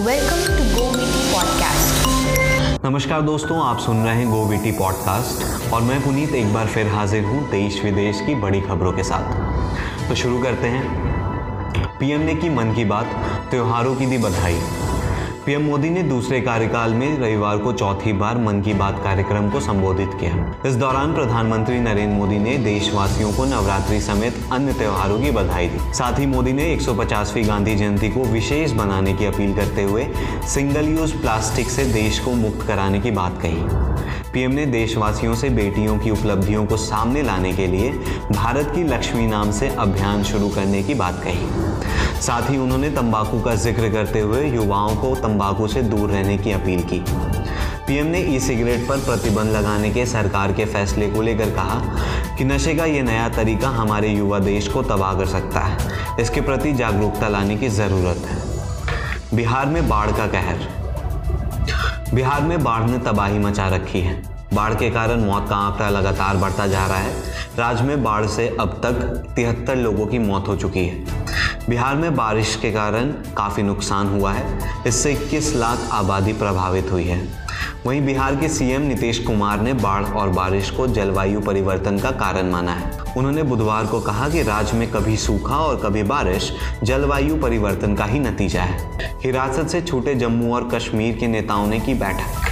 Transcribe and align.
Welcome 0.00 0.46
to 0.46 0.64
go 0.74 0.90
BT 0.90 1.32
podcast 1.32 2.84
नमस्कार 2.84 3.22
दोस्तों, 3.22 3.62
आप 3.62 3.78
सुन 3.78 4.04
रहे 4.04 4.14
हैं 4.16 4.30
गो 4.30 4.44
बीटी 4.44 4.70
पॉडकास्ट 4.72 5.72
और 5.72 5.82
मैं 5.82 6.02
पुनीत 6.02 6.34
एक 6.34 6.54
बार 6.54 6.66
फिर 6.66 6.88
हाजिर 6.88 7.24
हूँ 7.24 7.50
देश 7.50 7.84
विदेश 7.84 8.20
की 8.20 8.34
बड़ी 8.34 8.60
खबरों 8.60 8.92
के 8.92 9.02
साथ। 9.02 10.08
तो 10.08 10.14
शुरू 10.14 10.42
करते 10.42 10.66
हैं। 10.66 10.82
पीएम 11.98 12.20
ने 12.20 12.34
की 12.34 12.50
मन 12.50 12.74
की 12.74 12.84
बात, 12.84 13.06
त्योहारों 13.50 13.96
की 13.96 14.06
दी 14.06 14.18
बधाई। 14.18 14.60
पीएम 15.50 15.62
मोदी 15.62 15.90
ने 15.90 16.02
दूसरे 16.02 16.40
कार्यकाल 16.40 16.92
में 16.94 17.18
रविवार 17.18 17.58
को 17.58 17.72
चौथी 17.72 18.12
बार 18.12 18.38
मन 18.38 18.60
की 18.60 18.74
बात 18.74 19.00
कार्यक्रम 19.04 19.50
को 19.50 19.60
संबोधित 19.60 20.10
किया। 20.20 20.54
इस 20.66 20.74
दौरान 20.74 21.14
प्रधानमंत्री 21.14 21.80
नरेंद्र 21.80 22.16
मोदी 22.16 22.38
ने 22.38 22.56
देशवासियों 22.58 23.32
को 23.32 23.44
नवरात्रि 23.44 24.00
समेत 24.00 24.34
अन्य 24.52 24.72
त्योहारों 24.72 25.18
की 25.20 25.30
बधाई 25.30 25.68
दी। 25.68 25.94
साथ 25.94 26.18
ही 26.18 26.26
मोदी 26.26 26.52
ने 26.52 26.72
150वीं 26.72 27.48
गांधी 27.48 27.74
जयंती 27.74 28.08
को 28.08 28.24
विशेष 28.24 28.72
बनाने 28.72 29.12
की 29.12 29.26
अपील 29.26 29.54
करते 29.54 29.82
हुए 29.82 30.06
सिंगल 30.46 30.88
यूज़ 30.88 31.16
प्लास्टिक 31.16 31.70
से 31.70 31.84
देश 31.84 32.18
को 32.18 32.32
मुक्त 32.32 32.66
कराने 32.66 33.00
की 33.00 33.10
बात 33.10 33.42
कही। 33.42 33.90
पीएम 34.32 34.50
ने 34.50 34.66
देशवासियों 34.66 35.34
से 35.34 35.48
बेटियों 35.50 35.98
की 35.98 36.10
उपलब्धियों 36.10 36.66
को 36.66 36.76
सामने 36.76 37.22
लाने 37.22 37.52
के 37.52 37.66
लिए 37.66 37.90
भारत 38.32 38.72
की 38.74 38.84
लक्ष्मी 38.84 39.26
नाम 39.26 39.50
से 39.50 39.68
अभियान 39.68 40.22
शुरू 40.22 40.48
करने 40.48 40.82
की 40.82 40.94
बात 40.94 41.22
कही। 41.24 41.46
साथ 42.20 42.50
ही 42.50 42.56
उन्होंने 42.58 42.90
तंबाकू 42.90 43.40
का 43.40 43.54
ज़िक्र 43.54 43.88
करते 43.92 44.20
हुए 44.20 44.44
युवाओं 44.46 44.96
को 44.96 45.14
तंबाकू 45.16 45.66
से 45.68 45.82
दूर 45.82 46.10
रहने 46.10 46.36
की 46.38 46.52
अपील 46.52 46.82
की। 46.82 46.98
पीएम 47.86 48.06
ने 48.06 48.20
ई 48.26 48.38
सिगरेट 48.40 48.88
पर 48.88 48.98
प्रतिबंध 48.98 49.52
लगाने 49.52 49.90
के 49.90 50.04
सरकार 50.06 50.52
के 50.52 50.64
फैसले 50.64 51.08
को 51.10 51.22
लेकर 51.22 51.50
कहा 51.50 52.36
कि 52.38 52.44
नशे 52.44 52.74
का 52.74 52.84
ये 52.84 53.02
नया 53.02 53.28
तरीका 53.28 53.68
हमारे 53.68 54.08
युवा 54.08 54.38
देश 54.38 54.68
को 54.68 54.82
तबाह 54.82 55.14
कर 55.14 55.26
सकता 55.26 55.60
है। 55.60 56.18
इसके 56.20 56.40
प्रति 56.40 56.72
जागरूकता 56.72 57.28
लाने 57.28 57.56
की 57.56 57.68
ज़रूरत 57.68 58.26
है। 58.26 59.36
बिहार 59.36 59.66
में 59.66 59.88
बाढ़ 59.88 60.10
का 60.10 60.26
कहर। 60.26 60.68
बिहार 62.14 62.42
में 62.42 62.62
बाढ़ 62.64 62.88
ने 62.90 62.98
तबाही 63.00 63.38
मचा 63.38 63.68
रखी 63.68 64.00
है। 64.00 64.22
बाढ़ 64.54 64.74
के 64.74 64.90
कारण 64.90 65.24
मौत 65.24 65.48
का 65.48 65.56
आंकड़ा 65.56 65.88
लगातार 65.90 66.36
बढ़ता 66.36 66.66
जा 66.66 66.86
रहा 66.86 66.98
है। 66.98 67.12
राज्य 67.58 67.84
में 67.84 68.02
बाढ़ 68.04 68.26
से 68.26 68.48
अब 68.60 68.80
तक 68.84 69.32
तिहत्तर 69.36 69.76
लोगों 69.76 70.06
की 70.06 70.18
मौत 70.18 70.48
हो 70.48 70.56
चुकी 70.56 70.86
है। 70.86 71.18
बिहार 71.68 71.96
में 71.96 72.14
बारिश 72.16 72.54
के 72.56 72.70
कारण 72.72 73.10
काफ़ी 73.36 73.62
नुकसान 73.62 74.06
हुआ 74.08 74.32
है, 74.32 74.58
इससे 74.86 75.12
इक्कीस 75.12 75.54
लाख 75.56 75.88
आबादी 75.92 76.32
प्रभावित 76.32 76.90
हुई 76.92 77.04
है। 77.04 77.18
वहीं 77.86 78.00
बिहार 78.06 78.36
के 78.36 78.48
सीएम 78.48 78.82
नीतीश 78.82 79.18
कुमार 79.18 79.60
ने 79.60 79.72
बाढ़ 79.72 80.04
और 80.04 80.28
बारिश 80.28 80.70
को 80.70 80.86
जलवायु 80.86 81.40
परिवर्तन 81.40 81.98
का 81.98 82.10
कारण 82.10 82.50
माना 82.50 82.72
है। 82.72 82.90
उन्होंने 83.16 83.42
बुधवार 83.42 83.86
को 83.86 84.00
कहा 84.00 84.28
कि 84.28 84.42
राज्य 84.42 84.76
में 84.76 84.90
कभी 84.90 85.16
सूखा 85.16 85.56
और 85.56 85.80
कभी 85.80 86.02
बारिश 86.02 86.52
जलवायु 86.82 87.36
परिवर्तन 87.36 87.94
का 87.94 88.04
ही 88.04 88.18
नतीजा 88.18 88.62
है। 88.62 89.08
हिरासत 89.22 89.68
से 89.68 89.80
छूटे 89.82 90.14
जम्मू 90.14 90.54
और 90.54 90.68
कश्मीर 90.68 91.16
के 91.16 91.26
नेताओं 91.26 91.66
ने 91.66 91.80
की 91.80 91.94
बैठक। 91.94 92.48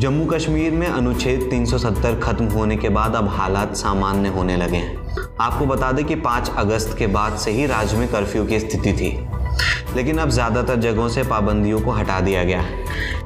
जम्मू 0.00 0.26
कश्मीर 0.26 0.72
में 0.72 0.86
अनुच्छेद 0.86 1.48
370 1.50 2.20
खत्म 2.20 2.44
होने 2.46 2.76
के 2.76 2.88
बाद 2.88 3.16
अब 3.16 3.28
हालात 3.28 3.76
सामान्य 3.76 4.28
होने 4.28 4.56
लगे 4.56 4.76
हैं। 4.76 5.07
आपको 5.40 5.66
बता 5.66 5.90
दें 5.92 6.04
कि 6.04 6.14
5 6.16 6.50
अगस्त 6.58 6.96
के 6.98 7.06
बाद 7.06 7.36
से 7.38 7.50
ही 7.50 7.66
राज्य 7.66 7.96
में 7.96 8.08
कर्फ्यू 8.08 8.44
की 8.44 8.60
स्थिति 8.60 8.92
थी। 8.92 9.10
लेकिन 9.96 10.18
अब 10.18 10.30
ज़्यादातर 10.30 10.76
जगहों 10.76 11.08
से 11.08 11.22
पाबंदियों 11.22 11.80
को 11.80 11.90
हटा 11.90 12.20
दिया 12.20 12.44
गया। 12.44 12.62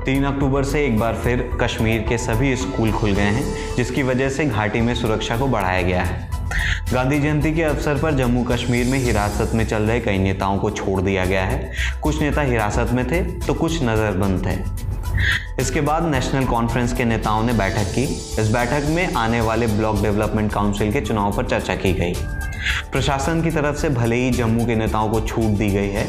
तीन 0.05 0.25
अक्टूबर 0.25 0.65
से 0.65 0.85
एक 0.87 0.99
बार 0.99 1.15
फिर 1.15 1.49
कश्मीर 1.63 2.05
के 2.09 2.19
सभी 2.19 2.55
स्कूल 2.57 2.93
खुल 2.93 3.11
गए 3.11 3.23
हैं, 3.23 3.75
जिसकी 3.77 4.03
वजह 4.03 4.29
से 4.29 4.45
घाटी 4.45 4.81
में 4.81 4.95
सुरक्षा 4.95 5.37
को 5.37 5.47
बढ़ाया 5.47 5.83
गया 5.83 6.03
है। 6.03 6.31
गांधी 6.93 7.19
जयंती 7.21 7.53
के 7.55 7.63
अवसर 7.63 7.99
पर 7.99 8.15
जम्मू 8.15 8.43
कश्मीर 8.45 8.87
में 8.87 8.99
हिरासत 8.99 9.55
में 9.55 9.65
चल 9.67 9.83
रहे 9.83 10.01
कई 10.01 10.19
नेताओं 10.19 10.59
को 10.59 10.71
छोड़ 10.71 11.01
दिया 11.01 11.25
गया 11.25 11.45
है। 11.45 11.73
कुछ 12.03 12.21
नेता 12.23 12.43
हिरासत 12.43 12.91
में 12.93 13.07
थे 13.11 13.23
तो 13.39 13.55
कुछ 13.55 13.83
नज़रबंद 13.83 14.47
थे। 14.47 14.82
इसके 15.61 15.81
बाद 15.81 16.05
नेशनल 16.05 16.45
कॉन्फ्रेंस 16.45 16.93
के 16.93 17.05
नेताओं 17.05 17.43
ने 17.43 17.53
बैठक 17.53 17.93
की। 17.95 18.03
इस 18.41 18.51
बैठक 18.53 18.87
में 18.89 19.15
आने 19.15 19.41
वाले 19.41 19.67
ब्लॉक 19.67 20.03
डेवलपमेंट 20.03 20.53
काउंसिल 20.53 20.93
के 20.93 21.01
चुनाव 21.01 21.37
पर 21.37 21.49
चर्चा 21.49 21.75
की 21.75 21.93
गई। 21.93 22.15
प्रशासन 22.93 23.43
की 23.43 23.51
तरफ़ 23.51 23.77
से 23.77 23.89
भले 23.89 24.17
ही 24.17 24.31
जम्मू 24.31 24.67
के 24.67 24.75
नेताओं 24.75 25.09
को 25.11 25.21
छूट 25.21 25.57
दी 25.59 25.69
गई 25.69 25.89
है, 25.89 26.07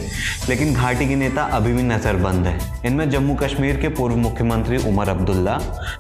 लेकिन 0.50 0.74
घाटी 0.74 1.08
के 1.08 1.16
नेता 1.16 1.44
अभी 1.54 1.74
भी 1.74 1.84
नज़रबंद 1.84 2.48
है। 2.48 2.60
इनमें 2.86 3.10
जम्मू 3.10 3.36
कश्मीर 3.36 3.78
के 3.78 3.90
पूर्व 3.90 4.16
मुख्यमंत्री 4.16 4.78
उमर 4.90 5.10
अब्दुल्ला, 5.10 5.60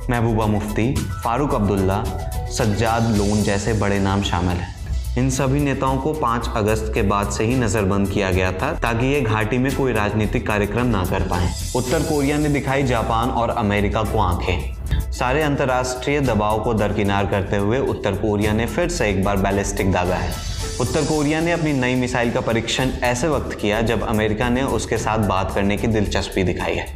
महबूबा 0.09 0.45
मुफ्ती, 0.45 0.93
फारूक 1.23 1.55
अब्दुल्ला, 1.55 2.03
सज्जाद 2.51 3.15
लोन 3.17 3.43
जैसे 3.43 3.73
बड़े 3.73 3.99
नाम 3.99 4.23
शामिल 4.23 4.57
हैं। 4.57 4.82
इन 5.17 5.29
सभी 5.29 5.59
नेताओं 5.59 5.97
को 5.97 6.13
5 6.13 6.49
अगस्त 6.55 6.91
के 6.93 7.01
बाद 7.01 7.29
से 7.31 7.43
ही 7.43 7.55
नजरबंद 7.55 8.09
किया 8.09 8.31
गया 8.31 8.51
था, 8.51 8.73
ताकि 8.73 9.05
ये 9.05 9.21
घाटी 9.21 9.57
में 9.57 9.75
कोई 9.75 9.93
राजनीतिक 9.93 10.47
कार्यक्रम 10.47 10.85
ना 10.85 11.05
कर 11.05 11.21
पाए। 11.21 11.51
उत्तर 11.75 11.99
कोरिया 11.99 12.37
ने 12.37 12.49
दिखाई 12.49 12.83
जापान 12.83 13.29
और 13.29 13.49
अमेरिका 13.49 14.03
को 14.03 14.19
आँखें। 14.19 14.73
सारे 15.11 15.41
अंतर्राष्ट्रीय 15.41 16.21
दबाव 16.21 16.63
को 16.63 16.73
दरकिनार 16.73 17.25
करते 17.25 17.57
हुए 17.57 17.79
उत्तर 17.79 18.11
कोरिया 18.11 18.53
ने 18.53 18.65
फिर 18.65 18.89
से 18.89 19.09
एक 19.09 19.23
बार 19.23 19.37
बैलिस्टिक 19.37 19.91
दागा 19.91 20.15
है। 20.15 20.33
उत्तर 20.81 21.01
कोरिया 21.01 21.41
ने 21.41 21.51
अपनी 21.51 21.73
नई 21.73 21.95
मिसाइल 21.95 22.31
का 22.31 22.41
परीक्षण 22.41 22.89
ऐसे 23.03 23.27
वक्त 23.27 23.57
किया 23.61 23.81
जब 23.81 24.07
अमेरिका 24.07 24.49
ने 24.49 24.61
उसके 24.61 24.97
साथ 24.97 25.17
बात 25.17 25.55
करने 25.55 25.77
की 25.77 25.87
दिलचस्पी 25.87 26.43
दिखाई 26.43 26.75
है। 26.75 26.87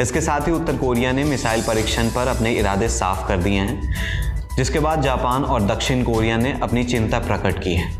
इसके 0.00 0.20
साथ 0.20 0.40
ही 0.40 0.52
उत्तर 0.52 0.76
कोरिया 0.76 1.12
ने 1.12 1.24
मिसाइल 1.24 1.62
परीक्षण 1.62 2.08
पर 2.08 2.26
अपने 2.26 2.52
इरादे 2.52 2.88
साफ़ 2.88 3.28
कर 3.28 3.36
दिए 3.36 3.60
हैं। 3.60 3.98
जिसके 4.58 4.78
बाद 4.80 5.02
जापान 5.02 5.44
और 5.44 5.62
दक्षिण 5.62 6.02
कोरिया 6.02 6.36
ने 6.36 6.52
अपनी 6.62 6.82
चिंता 6.84 7.18
प्रकट 7.18 7.58
की 7.62 7.74
है। 7.74 7.90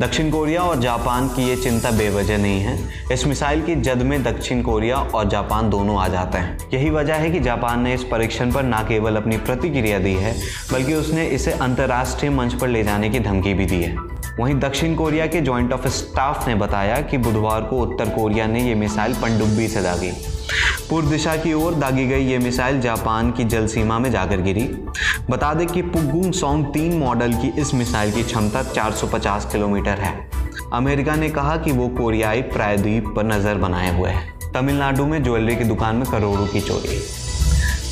दक्षिण 0.00 0.30
कोरिया 0.30 0.62
और 0.62 0.80
जापान 0.80 1.28
की 1.28 1.48
ये 1.48 1.56
चिंता 1.56 1.90
बेवजह 1.90 2.38
नहीं 2.38 2.60
है। 2.60 2.78
इस 3.12 3.26
मिसाइल 3.26 3.62
की 3.62 3.76
जद 3.76 4.02
में 4.02 4.22
दक्षिण 4.22 4.62
कोरिया 4.62 4.96
और 4.96 5.28
जापान 5.28 5.70
दोनों 5.70 5.96
आ 5.98 6.08
जाते 6.08 6.38
हैं। 6.38 6.58
यही 6.74 6.90
वजह 6.90 7.14
है 7.14 7.30
कि 7.30 7.40
जापान 7.40 7.80
ने 7.80 7.94
इस 7.94 8.04
परीक्षण 8.04 8.52
पर 8.52 8.62
न 8.62 8.84
केवल 8.88 9.16
अपनी 9.16 9.36
प्रतिक्रिया 9.36 9.98
दी 9.98 10.14
है, 10.14 10.34
बल्कि 10.72 10.94
उसने 10.94 11.26
इसे 11.26 11.52
अंतर्राष्ट्रीय 11.52 12.30
मंच 12.30 12.54
पर 12.54 12.68
ले 12.68 12.82
जाने 12.82 13.10
की 13.10 13.20
धमकी 13.20 13.54
भी 13.54 13.66
दी 13.66 13.82
है। 13.82 13.96
वहीं 14.40 14.54
दक्षिण 14.54 14.94
कोरिया 14.94 15.26
के 15.26 15.40
जॉइंट 15.40 15.72
ऑफ़ 15.72 15.88
स्टाफ 15.88 16.48
ने 16.48 16.54
बताया 16.54 17.00
कि 17.00 17.18
बुधवार 17.18 17.62
को 17.62 17.80
उत्तर 17.80 18.08
कोरिया 18.08 18.46
ने 18.46 18.68
ये 18.68 18.74
मिसाइल 18.74 19.14
पनडुब्बी 19.14 19.68
से 19.68 19.82
दागी। 19.82 20.12
पूर्व 20.90 21.08
दिशा 21.08 21.36
की 21.36 21.52
ओर 21.52 21.74
दागी 21.74 22.06
गई 22.06 22.26
ये 22.26 22.38
मिसाइल 22.38 22.80
जापान 22.80 23.30
की 23.30 23.44
जल 23.44 23.66
सीमा 23.66 23.98
में 23.98 24.10
जाकर 24.10 24.40
गिरी। 24.40 24.64
बता 25.30 25.54
दें 25.54 25.66
कि 25.66 25.82
पुगुंग 25.82 26.32
सॉन्ग 26.32 26.66
तीन 26.66 26.98
मॉडल 26.98 27.32
की 27.32 27.52
इस 27.60 27.74
मिसाइल 27.74 28.12
की 28.12 28.22
क्षमता 28.22 28.62
450 28.62 29.44
किलोमीटर 29.52 30.00
है। 30.00 30.30
अमेरिका 30.72 31.14
ने 31.14 31.28
कहा 31.30 31.56
कि 31.56 31.72
वो 31.72 31.88
कोरियाई 31.88 32.42
प्रायद्वीप 32.42 33.12
पर 33.16 33.24
नज़र 33.24 33.54
बनाए 33.54 33.98
हुए 33.98 34.10
है। 34.10 34.52
तमिलनाडु 34.54 35.06
में 35.06 35.22
ज्वेलरी 35.22 35.56
की 35.56 35.64
दुकान 35.64 35.96
में 35.96 36.06
करोड़ों 36.10 36.46
की 36.46 36.60
चोरी। 36.60 37.00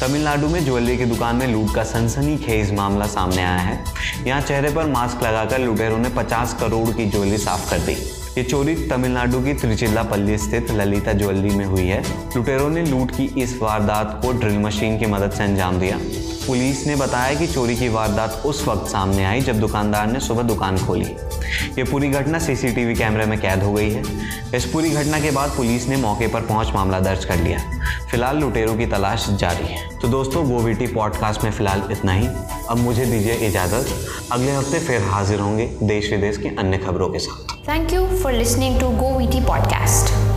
तमिलनाडु 0.00 0.48
में 0.48 0.64
ज्वेलरी 0.64 0.96
की 0.96 1.04
दुकान 1.04 1.36
में 1.36 1.46
लूट 1.46 1.74
का 1.74 1.84
सनसनी 1.84 2.36
खेज 2.36 2.72
मामला 2.74 3.06
सामने 3.06 3.42
आया 3.42 3.58
है। 3.58 3.84
यहाँ 4.26 4.40
चेहरे 4.40 4.70
पर 4.70 4.86
मास्क 4.86 5.22
लगाकर 5.22 5.58
लुटेरों 5.58 5.98
ने 5.98 6.08
50 6.08 6.54
करोड़ 6.60 6.88
की 6.88 7.06
ज्वेलरी 7.06 7.38
साफ़ 7.38 7.70
कर 7.70 7.78
दी। 7.78 7.96
ये 8.38 8.42
चोरी 8.42 8.74
तमिलनाडु 8.88 9.40
की 9.40 9.54
त्रिचिल्लापल्ली 9.54 10.36
स्थित 10.38 10.70
ललिता 10.70 11.12
ज्वेलरी 11.12 11.50
में 11.50 11.64
हुई 11.64 11.82
है। 11.82 12.00
लुटेरों 12.36 12.70
ने 12.70 12.84
लूट 12.86 13.10
की 13.10 13.24
इस 13.42 13.58
वारदात 13.62 14.18
को 14.22 14.32
ड्रिल 14.32 14.58
मशीन 14.58 14.98
की 14.98 15.06
मदद 15.06 15.30
से 15.30 15.44
अंजाम 15.44 15.80
दिया। 15.80 15.98
पुलिस 16.46 16.86
ने 16.86 16.96
बताया 16.96 17.34
कि 17.34 17.46
चोरी 17.46 17.76
की 17.76 17.88
वारदात 17.88 18.42
उस 18.46 18.68
वक्त 18.68 18.86
सामने 18.88 19.24
आई 19.24 19.40
जब 19.40 19.60
दुकानदार 19.60 20.06
ने 20.06 20.20
सुबह 20.20 20.42
दुकान 20.42 20.78
खोली। 20.78 21.06
ये 21.78 21.84
पूरी 21.84 22.08
घटना 22.08 22.38
सीसीटीवी 22.38 22.94
कैमरे 22.94 23.26
में 23.26 23.40
कैद 23.40 23.62
हो 23.62 23.72
गई 23.72 23.90
है। 23.90 24.02
इस 24.54 24.64
पूरी 24.64 24.90
घटना 24.90 25.20
के 25.20 25.30
बाद 25.30 25.50
पुलिस 25.50 25.88
ने 25.88 25.96
मौके 25.96 26.26
पर 26.26 26.40
पहुँच 26.40 26.68
मामला 26.74 27.00
दर्ज 27.00 27.24
कर 27.24 27.36
लिया। 27.36 27.58
फ़िलहाल 28.10 28.36
लुटेरों 28.38 28.76
की 28.76 28.86
तलाश 28.86 29.26
जारी 29.30 29.66
है। 29.66 29.98
तो 30.02 30.08
दोस्तों, 30.08 30.44
वो 30.44 30.60
वीटी 30.60 30.86
पॉडकास्ट 30.86 31.44
में 31.44 31.50
फ़िलहाल 31.50 31.82
इतना 31.90 32.12
ही। 32.12 32.28
अब 32.70 32.76
मुझे 32.76 33.04
दीजिए 33.04 33.34
इजाज़त। 33.34 33.86
अगले 34.32 34.52
हफ़्ते 34.52 34.78
फिर 34.78 35.02
हाजिर 35.02 35.40
होंगे 35.40 35.66
देश 35.82 36.10
विदेश 36.10 36.36
की 36.36 36.48
अन्य 36.48 36.78
खबरों 36.78 37.08
के 37.08 37.18
साथ। 37.18 37.68
Thank 37.68 37.92
you 37.92 38.06
for 38.06 38.32
Go 38.92 39.18
VT 39.20 39.48
Podcast. 39.48 40.31